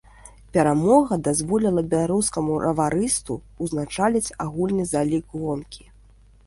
Перамога 0.55 1.17
дазволіла 1.27 1.83
беларускаму 1.91 2.57
раварысту 2.65 3.33
ўзначаліць 3.67 4.27
агульны 4.47 4.83
залік 4.95 5.25
гонкі. 5.45 5.83